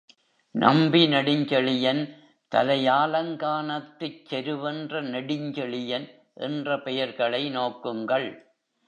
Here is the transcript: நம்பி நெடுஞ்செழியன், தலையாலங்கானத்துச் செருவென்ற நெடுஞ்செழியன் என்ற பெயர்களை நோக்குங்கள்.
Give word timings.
நம்பி 0.55 1.07
நெடுஞ்செழியன், 1.07 2.01
தலையாலங்கானத்துச் 2.51 4.25
செருவென்ற 4.29 5.01
நெடுஞ்செழியன் 5.01 6.07
என்ற 6.39 6.77
பெயர்களை 6.77 7.43
நோக்குங்கள். 7.49 8.29